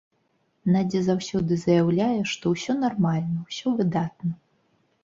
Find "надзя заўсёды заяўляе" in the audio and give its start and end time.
0.75-2.17